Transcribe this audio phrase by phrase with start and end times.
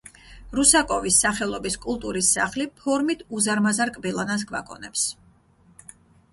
[0.59, 5.09] რუსაკოვის სახელობის კულტურის სახლი ფორმით უზარმაზარ კბილანას გვაგონებს.